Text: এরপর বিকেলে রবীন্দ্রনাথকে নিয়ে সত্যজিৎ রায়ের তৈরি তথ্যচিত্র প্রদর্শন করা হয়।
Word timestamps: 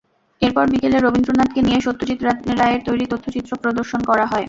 এরপর 0.41 0.65
বিকেলে 0.73 0.97
রবীন্দ্রনাথকে 0.99 1.61
নিয়ে 1.67 1.79
সত্যজিৎ 1.81 2.19
রায়ের 2.59 2.81
তৈরি 2.87 3.05
তথ্যচিত্র 3.11 3.51
প্রদর্শন 3.63 4.01
করা 4.09 4.25
হয়। 4.25 4.39